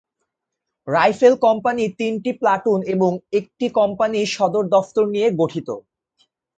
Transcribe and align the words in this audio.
Rifle 0.87 1.33
company 1.45 1.83
তিনটি 1.99 2.31
platoon 2.39 2.79
এবং 2.93 3.11
একটি 3.39 3.65
কম্পানি 3.77 4.19
সদর 4.35 4.63
দফতর 4.73 5.05
নিয়ে 5.13 5.27
গঠিত। 5.39 5.69